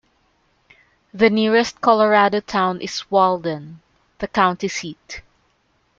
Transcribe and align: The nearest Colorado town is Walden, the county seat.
The 1.13 1.29
nearest 1.29 1.79
Colorado 1.79 2.39
town 2.39 2.81
is 2.81 3.11
Walden, 3.11 3.81
the 4.17 4.27
county 4.27 4.67
seat. 4.67 5.21